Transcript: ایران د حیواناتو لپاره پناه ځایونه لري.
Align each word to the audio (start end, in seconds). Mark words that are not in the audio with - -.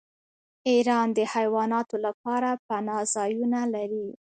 ایران 0.69 1.07
د 1.17 1.19
حیواناتو 1.33 1.95
لپاره 2.05 2.49
پناه 2.67 3.01
ځایونه 3.15 3.59
لري. 3.73 4.07